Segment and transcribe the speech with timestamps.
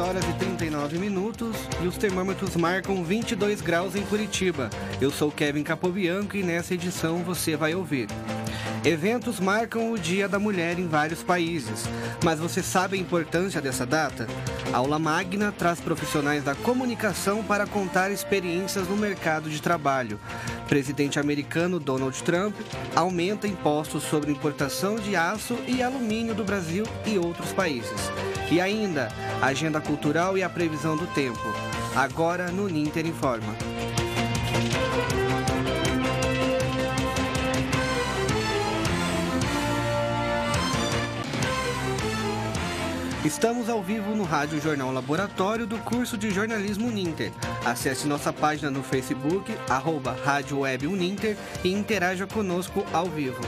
[0.00, 4.70] horas e 39 minutos e os termômetros marcam 22 graus em Curitiba.
[5.00, 8.08] Eu sou Kevin Capobianco e nessa edição você vai ouvir.
[8.82, 11.84] Eventos marcam o Dia da Mulher em vários países,
[12.24, 14.26] mas você sabe a importância dessa data?
[14.72, 20.18] A aula Magna traz profissionais da comunicação para contar experiências no mercado de trabalho.
[20.70, 22.54] Presidente americano Donald Trump
[22.94, 28.08] aumenta impostos sobre importação de aço e alumínio do Brasil e outros países.
[28.52, 29.08] E ainda,
[29.42, 31.42] agenda cultural e a previsão do tempo.
[31.96, 33.52] Agora no Ninter Informa.
[43.24, 47.30] Estamos ao vivo no Rádio Jornal Laboratório do curso de jornalismo Ninter.
[47.66, 53.42] Acesse nossa página no Facebook, arroba Rádio Web Uninter e interaja conosco ao vivo.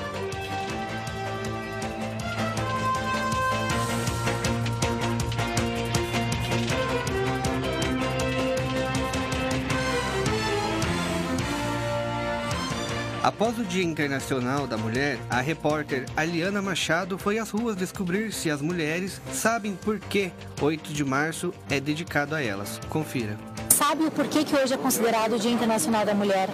[13.22, 18.50] Após o Dia Internacional da Mulher, a repórter Aliana Machado foi às ruas descobrir se
[18.50, 22.80] as mulheres sabem por que 8 de março é dedicado a elas.
[22.88, 23.38] Confira.
[23.68, 26.48] Sabe o porquê que hoje é considerado o Dia Internacional da Mulher?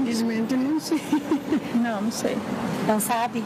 [0.00, 1.00] Infelizmente não sei.
[1.74, 2.36] Não, não sei.
[2.88, 3.44] Não sabe?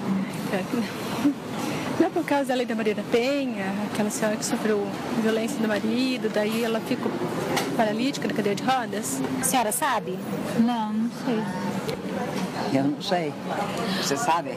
[1.99, 4.87] Não é por causa da lei da Maria da Penha, aquela senhora que sofreu
[5.21, 7.13] violência do marido, daí ela ficou
[7.77, 9.21] paralítica na cadeira de rodas.
[9.39, 10.19] A senhora sabe?
[10.59, 11.70] Não, não sei.
[12.73, 13.33] Eu não sei.
[14.01, 14.51] Você sabe?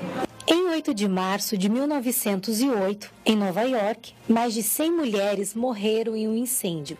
[0.45, 6.27] Em 8 de março de 1908, em Nova York, mais de 100 mulheres morreram em
[6.27, 6.97] um incêndio.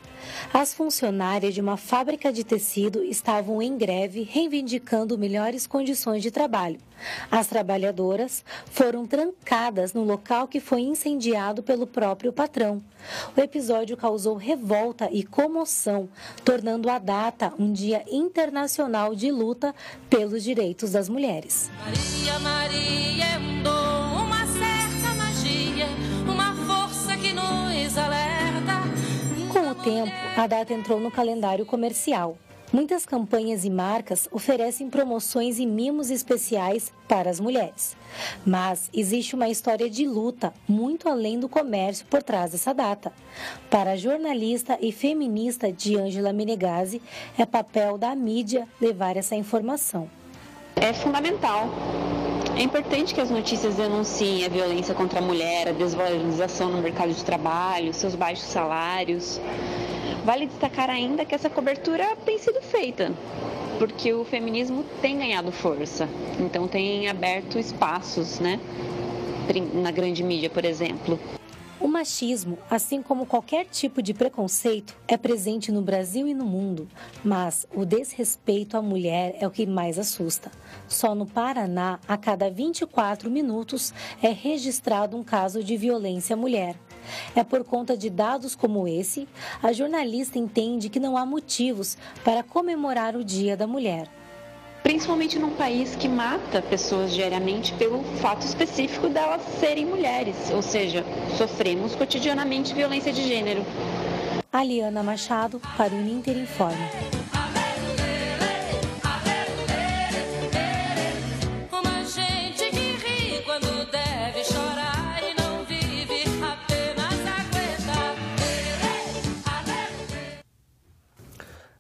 [0.53, 6.79] As funcionárias de uma fábrica de tecido estavam em greve reivindicando melhores condições de trabalho.
[7.29, 12.81] As trabalhadoras foram trancadas no local que foi incendiado pelo próprio patrão.
[13.35, 16.07] O episódio causou revolta e comoção,
[16.43, 19.73] tornando a data um dia internacional de luta
[20.09, 21.69] pelos direitos das mulheres.
[21.79, 25.87] Maria, Maria é um dom, uma certa magia,
[26.27, 28.83] uma força que nos alerta.
[29.51, 32.37] Com o tempo, a data entrou no calendário comercial.
[32.73, 37.95] Muitas campanhas e marcas oferecem promoções e mimos especiais para as mulheres.
[38.43, 43.13] Mas existe uma história de luta muito além do comércio por trás dessa data.
[43.69, 46.99] Para a jornalista e feminista Diângela Menegazzi,
[47.37, 50.09] é papel da mídia levar essa informação.
[50.75, 51.69] É fundamental.
[52.57, 57.13] É importante que as notícias denunciem a violência contra a mulher, a desvalorização no mercado
[57.13, 59.39] de trabalho, seus baixos salários.
[60.23, 63.11] Vale destacar ainda que essa cobertura tem sido feita,
[63.77, 66.07] porque o feminismo tem ganhado força,
[66.39, 68.57] então tem aberto espaços, né?
[69.73, 71.19] Na grande mídia, por exemplo.
[71.77, 76.87] O machismo, assim como qualquer tipo de preconceito, é presente no Brasil e no mundo,
[77.21, 80.49] mas o desrespeito à mulher é o que mais assusta.
[80.87, 86.77] Só no Paraná, a cada 24 minutos, é registrado um caso de violência à mulher.
[87.35, 89.27] É por conta de dados como esse,
[89.61, 94.07] a jornalista entende que não há motivos para comemorar o Dia da Mulher.
[94.83, 101.05] Principalmente num país que mata pessoas diariamente pelo fato específico delas serem mulheres, ou seja,
[101.37, 103.65] sofremos cotidianamente violência de gênero.
[104.51, 107.22] Aliana Machado, para o Ninter Informe.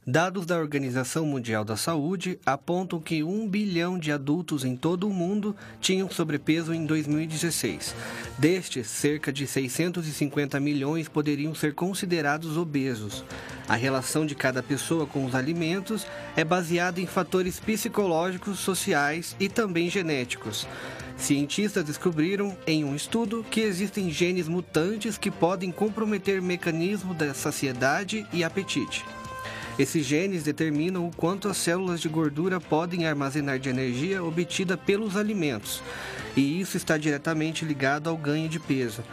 [0.05, 5.13] Dados da Organização Mundial da Saúde apontam que um bilhão de adultos em todo o
[5.13, 7.95] mundo tinham sobrepeso em 2016.
[8.37, 13.23] Destes, cerca de 650 milhões poderiam ser considerados obesos.
[13.65, 16.05] A relação de cada pessoa com os alimentos
[16.35, 20.67] é baseada em fatores psicológicos, sociais e também genéticos.
[21.15, 27.33] Cientistas descobriram em um estudo que existem genes mutantes que podem comprometer o mecanismo da
[27.33, 29.05] saciedade e apetite.
[29.77, 35.17] Esses genes determinam o quanto as células de gordura podem armazenar de energia obtida pelos
[35.17, 35.81] alimentos,
[36.35, 39.03] e isso está diretamente ligado ao ganho de peso.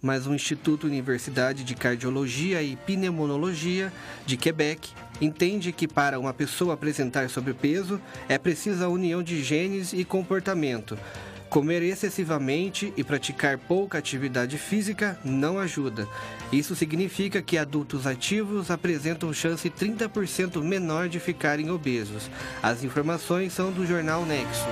[0.00, 3.92] Mas o Instituto Universidade de Cardiologia e Pneumologia
[4.24, 4.90] de Quebec
[5.20, 10.98] entende que para uma pessoa apresentar sobrepeso é precisa a união de genes e comportamento.
[11.48, 16.06] Comer excessivamente e praticar pouca atividade física não ajuda.
[16.52, 22.30] Isso significa que adultos ativos apresentam chance 30% menor de ficarem obesos.
[22.62, 24.66] As informações são do jornal Nexo.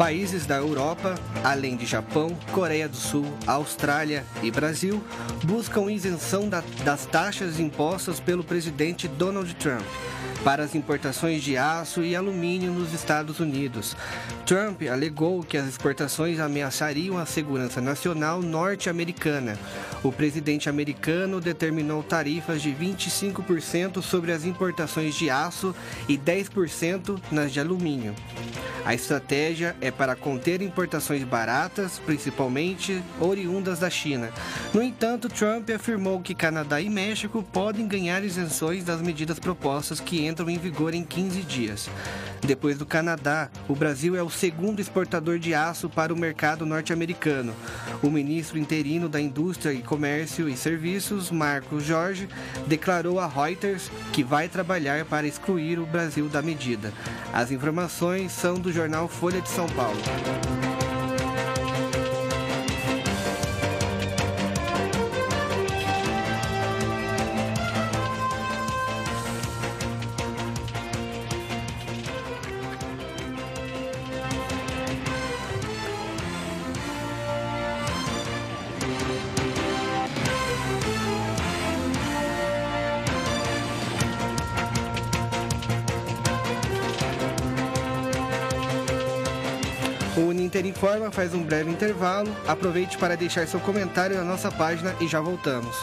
[0.00, 1.14] Países da Europa,
[1.44, 5.04] além de Japão, Coreia do Sul, Austrália e Brasil,
[5.44, 9.84] buscam isenção da- das taxas impostas pelo presidente Donald Trump
[10.44, 13.96] para as importações de aço e alumínio nos Estados Unidos.
[14.46, 19.58] Trump alegou que as exportações ameaçariam a segurança nacional norte-americana.
[20.02, 25.74] O presidente americano determinou tarifas de 25% sobre as importações de aço
[26.08, 28.14] e 10% nas de alumínio.
[28.84, 34.30] A estratégia é para conter importações baratas, principalmente oriundas da China.
[34.72, 40.26] No entanto, Trump afirmou que Canadá e México podem ganhar isenções das medidas propostas que
[40.30, 41.90] entram em vigor em 15 dias.
[42.40, 47.54] Depois do Canadá, o Brasil é o segundo exportador de aço para o mercado norte-americano.
[48.02, 52.28] O ministro interino da Indústria e Comércio e Serviços, Marcos Jorge,
[52.66, 56.92] declarou a Reuters que vai trabalhar para excluir o Brasil da medida.
[57.32, 60.00] As informações são do jornal Folha de São Paulo.
[90.50, 92.28] O Uninter Informa faz um breve intervalo.
[92.44, 95.76] Aproveite para deixar seu comentário na nossa página e já voltamos.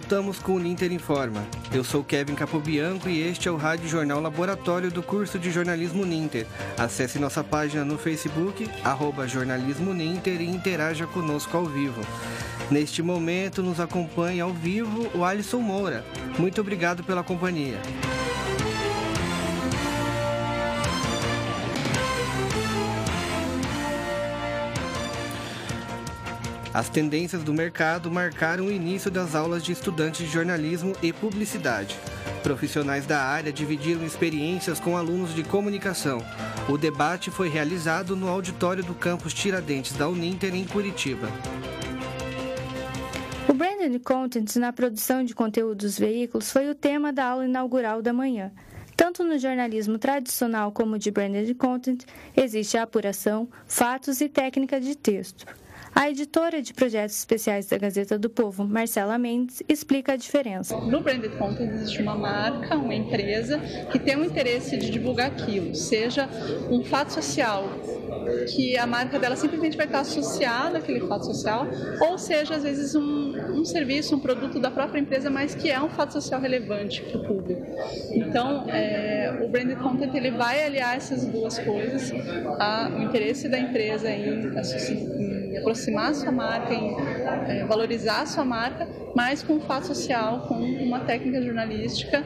[0.00, 1.46] Voltamos com o Ninter Informa.
[1.70, 6.06] Eu sou Kevin Capobianco e este é o Rádio Jornal Laboratório do curso de Jornalismo
[6.06, 6.46] Ninter.
[6.78, 12.00] Acesse nossa página no Facebook, arroba Jornalismo Ninter e interaja conosco ao vivo.
[12.70, 16.02] Neste momento nos acompanha ao vivo o Alisson Moura.
[16.38, 17.78] Muito obrigado pela companhia.
[26.72, 31.96] As tendências do mercado marcaram o início das aulas de estudantes de jornalismo e publicidade.
[32.44, 36.24] Profissionais da área dividiram experiências com alunos de comunicação.
[36.68, 41.28] O debate foi realizado no auditório do campus Tiradentes da Uninter, em Curitiba.
[43.48, 48.00] O Branded Content na produção de conteúdos dos veículos foi o tema da aula inaugural
[48.00, 48.52] da manhã.
[48.96, 52.04] Tanto no jornalismo tradicional como de Branded Content,
[52.36, 55.46] existe a apuração, fatos e técnica de texto.
[55.94, 60.76] A editora de projetos especiais da Gazeta do Povo, Marcela Mendes, explica a diferença.
[60.76, 63.58] No branded content existe uma marca, uma empresa
[63.90, 66.28] que tem o interesse de divulgar aquilo, seja
[66.70, 67.64] um fato social
[68.54, 71.66] que a marca dela simplesmente vai estar associada àquele fato social,
[72.00, 75.80] ou seja, às vezes um, um serviço, um produto da própria empresa, mas que é
[75.80, 77.62] um fato social relevante para o público.
[78.12, 84.10] Então, é, o branded content ele vai aliar essas duas coisas, o interesse da empresa
[84.10, 85.08] em, associ-
[85.56, 86.96] aproximar a sua marca, em
[87.48, 92.24] é, valorizar a sua marca, mas com um fato social, com uma técnica jornalística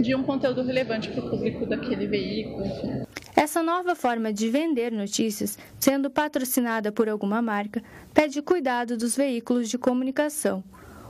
[0.00, 3.02] de um conteúdo relevante para o público daquele veículo, enfim.
[3.34, 7.82] Essa nova forma de vender notícias, sendo patrocinada por alguma marca,
[8.12, 10.62] pede cuidado dos veículos de comunicação.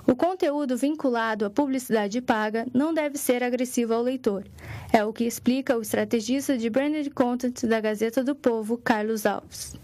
[0.06, 4.44] O conteúdo vinculado à publicidade paga não deve ser agressivo ao leitor.
[4.92, 9.75] É o que explica o estrategista de branded content da Gazeta do Povo, Carlos Alves.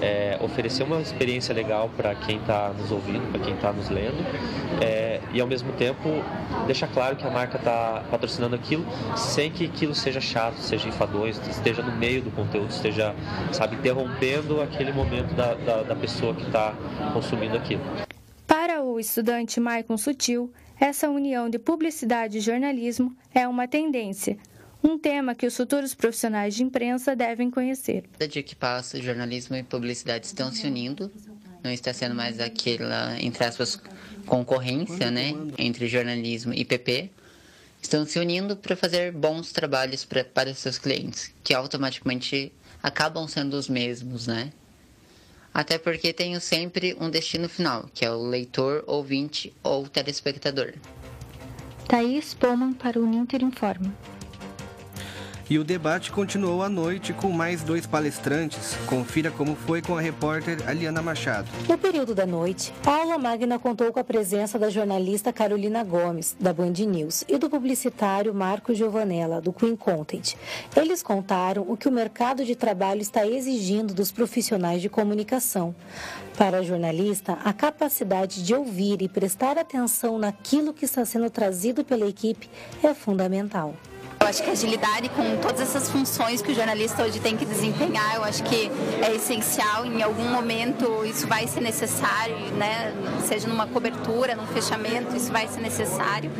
[0.00, 4.24] É, oferecer uma experiência legal para quem está nos ouvindo, para quem está nos lendo,
[4.80, 6.08] é, e ao mesmo tempo
[6.66, 8.84] deixar claro que a marca está patrocinando aquilo
[9.16, 13.14] sem que aquilo seja chato, seja enfadonho, esteja no meio do conteúdo, esteja,
[13.52, 16.74] sabe, interrompendo aquele momento da, da, da pessoa que está
[17.12, 17.82] consumindo aquilo.
[18.46, 24.38] Para o estudante Maicon Sutil, essa união de publicidade e jornalismo é uma tendência,
[24.82, 28.04] um tema que os futuros profissionais de imprensa devem conhecer.
[28.12, 31.10] Cada dia que passa, jornalismo e publicidade estão se unindo.
[31.62, 33.80] Não está sendo mais aquela, entre aspas,
[34.26, 37.10] concorrência né, entre jornalismo e PP.
[37.82, 43.54] Estão se unindo para fazer bons trabalhos pra, para seus clientes, que automaticamente acabam sendo
[43.54, 44.52] os mesmos, né?
[45.52, 50.74] Até porque tenho sempre um destino final, que é o leitor, ouvinte ou telespectador.
[51.88, 53.92] Thaís Poman para o Ninter Informa.
[55.50, 58.76] E o debate continuou à noite com mais dois palestrantes.
[58.86, 61.48] Confira como foi com a repórter Aliana Machado.
[61.68, 66.36] No período da noite, a aula magna contou com a presença da jornalista Carolina Gomes,
[66.38, 70.34] da Band News, e do publicitário Marco Giovanella, do Queen Content.
[70.76, 75.74] Eles contaram o que o mercado de trabalho está exigindo dos profissionais de comunicação.
[76.38, 81.84] Para a jornalista, a capacidade de ouvir e prestar atenção naquilo que está sendo trazido
[81.84, 82.48] pela equipe
[82.84, 83.74] é fundamental.
[84.22, 88.16] Eu acho que agilidade com todas essas funções que o jornalista hoje tem que desempenhar,
[88.16, 88.70] eu acho que
[89.02, 89.86] é essencial.
[89.86, 92.92] Em algum momento isso vai ser necessário, né?
[93.26, 96.30] Seja numa cobertura, num fechamento, isso vai ser necessário.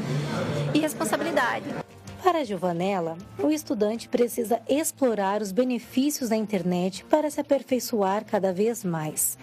[0.75, 1.65] E responsabilidade.
[2.23, 8.53] Para a Giovanella, o estudante precisa explorar os benefícios da internet para se aperfeiçoar cada
[8.53, 9.39] vez mais.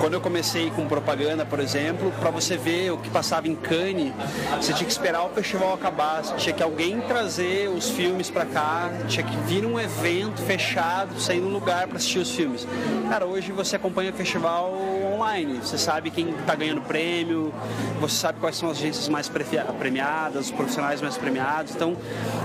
[0.00, 4.12] Quando eu comecei com propaganda, por exemplo, para você ver o que passava em Cannes,
[4.56, 8.90] você tinha que esperar o festival acabar, tinha que alguém trazer os filmes para cá,
[9.08, 12.66] tinha que vir um evento fechado, sair num lugar para assistir os filmes.
[13.08, 14.72] Cara, hoje você acompanha o festival
[15.14, 17.52] online, você sabe quem está ganhando prêmio,
[18.00, 19.30] você sabe quais são as agências mais
[19.78, 21.74] premiadas, os profissionais mais premiados.
[21.74, 21.96] Então,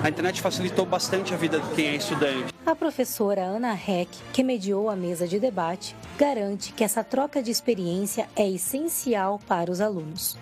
[0.04, 2.51] a internet facilitou bastante a vida de quem é estudante.
[2.64, 7.50] A professora Ana Heck, que mediou a mesa de debate, garante que essa troca de
[7.50, 10.38] experiência é essencial para os alunos.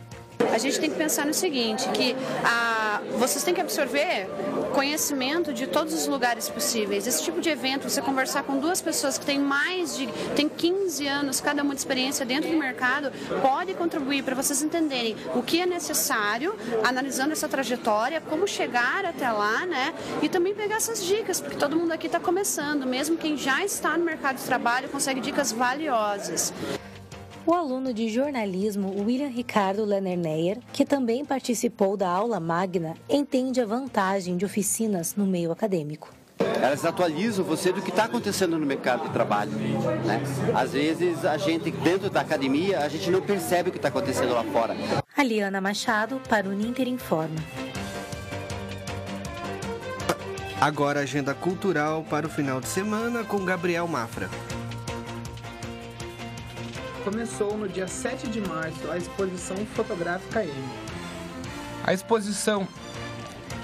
[0.51, 4.27] A gente tem que pensar no seguinte, que a, vocês têm que absorver
[4.73, 7.05] conhecimento de todos os lugares possíveis.
[7.05, 11.07] Esse tipo de evento, você conversar com duas pessoas que têm mais de tem 15
[11.07, 15.61] anos cada uma de experiência dentro do mercado, pode contribuir para vocês entenderem o que
[15.61, 19.93] é necessário, analisando essa trajetória, como chegar até lá, né?
[20.21, 23.97] E também pegar essas dicas, porque todo mundo aqui está começando, mesmo quem já está
[23.97, 26.53] no mercado de trabalho consegue dicas valiosas.
[27.49, 33.65] O aluno de jornalismo William Ricardo Lerner que também participou da aula magna, entende a
[33.65, 36.13] vantagem de oficinas no meio acadêmico.
[36.61, 39.49] Elas atualizam você do que está acontecendo no mercado de trabalho.
[39.49, 40.21] Né?
[40.53, 44.31] Às vezes, a gente, dentro da academia, a gente não percebe o que está acontecendo
[44.31, 44.75] lá fora.
[45.17, 47.43] Aliana Machado, para o Ninter Informa.
[50.61, 54.29] Agora, agenda cultural para o final de semana com Gabriel Mafra
[57.09, 60.53] começou no dia 7 de março a exposição fotográfica M.
[61.83, 62.67] A exposição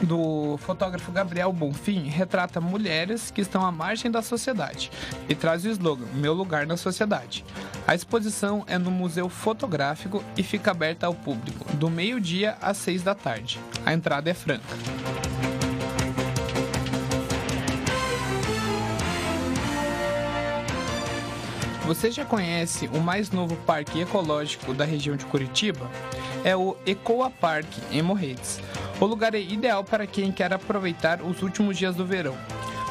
[0.01, 4.91] do fotógrafo Gabriel Bonfim retrata mulheres que estão à margem da sociedade
[5.29, 7.45] e traz o slogan Meu Lugar na Sociedade.
[7.85, 13.03] A exposição é no Museu Fotográfico e fica aberta ao público do meio-dia às seis
[13.03, 13.59] da tarde.
[13.85, 14.65] A entrada é franca.
[21.87, 25.87] Você já conhece o mais novo parque ecológico da região de Curitiba?
[26.43, 28.59] É o Ecoa Park, em Morretes.
[28.99, 32.35] O lugar é ideal para quem quer aproveitar os últimos dias do verão.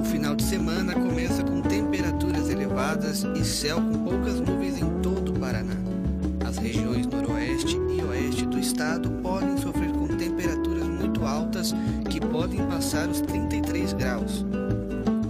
[0.00, 5.30] O final de semana começa com temperaturas elevadas e céu com poucas nuvens em todo
[5.30, 5.76] o Paraná.
[6.44, 11.72] As regiões noroeste e oeste do estado podem sofrer com temperaturas muito altas
[12.10, 14.44] que podem passar os 33 graus.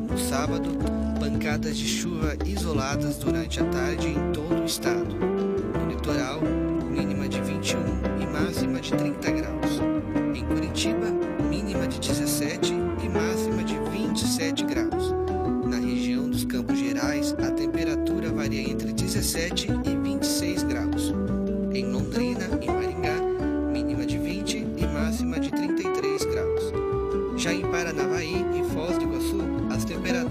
[0.09, 0.71] No sábado,
[1.18, 5.14] pancadas de chuva isoladas durante a tarde em todo o estado.
[5.14, 6.40] No litoral,
[6.88, 7.80] mínima de 21
[8.22, 9.80] e máxima de 30 graus.
[10.34, 11.06] Em Curitiba,
[11.50, 15.12] mínima de 17 e máxima de 27 graus.
[15.66, 21.12] Na região dos Campos Gerais, a temperatura varia entre 17 e 26 graus.
[21.72, 23.20] Em Londrina e Maringá,
[23.72, 26.72] mínima de 20 e máxima de 33 graus.
[27.37, 29.38] Já em Paranavaí e Foz do Iguaçu,
[29.70, 30.27] as temperaturas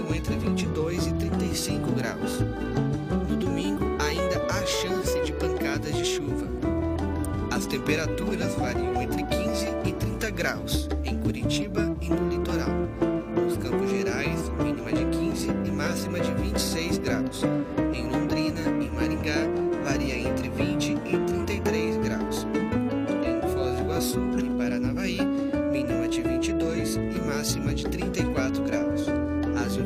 [0.00, 2.40] variam entre 22 e 35 graus.
[3.28, 6.48] No domingo, ainda há chance de pancadas de chuva.
[7.50, 11.89] As temperaturas variam entre 15 e 30 graus em Curitiba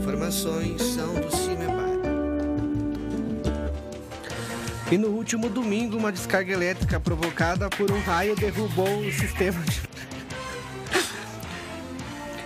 [0.04, 1.88] informações são do Cimepar.
[4.92, 9.80] E no último domingo, uma descarga elétrica provocada por um raio derrubou o sistema de.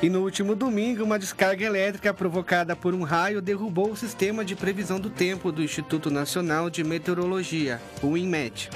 [0.00, 4.54] E no último domingo, uma descarga elétrica provocada por um raio derrubou o sistema de
[4.54, 8.70] previsão do tempo do Instituto Nacional de Meteorologia, o INMET.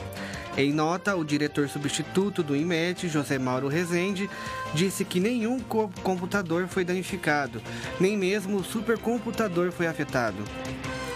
[0.56, 4.28] Em nota, o diretor substituto do INMET, José Mauro Rezende,
[4.74, 7.62] disse que nenhum co- computador foi danificado,
[7.98, 10.42] nem mesmo o supercomputador foi afetado.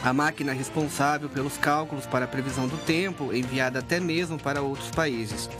[0.02, 4.90] A máquina responsável pelos cálculos para a previsão do tempo, enviada até mesmo para outros
[4.90, 5.50] países.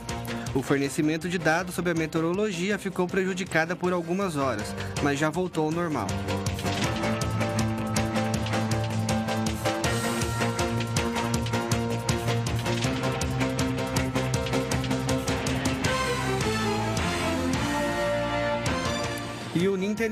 [0.55, 5.65] O fornecimento de dados sobre a meteorologia ficou prejudicada por algumas horas, mas já voltou
[5.65, 6.07] ao normal.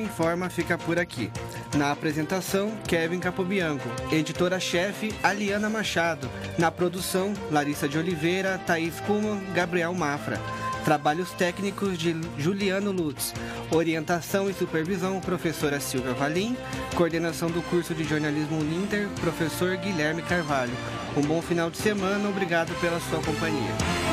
[0.05, 1.31] E Ninter Informa fica por aqui.
[1.75, 3.89] Na apresentação, Kevin Capobianco.
[4.11, 6.29] Editora-chefe, Aliana Machado.
[6.57, 10.39] Na produção, Larissa de Oliveira, Thaís Kuhlmann, Gabriel Mafra.
[10.85, 13.33] Trabalhos técnicos de Juliano Lutz.
[13.71, 16.55] Orientação e supervisão, professora Silvia Valim.
[16.95, 20.73] Coordenação do curso de jornalismo Ninter, professor Guilherme Carvalho.
[21.17, 24.04] Um bom final de semana, obrigado pela sua companhia.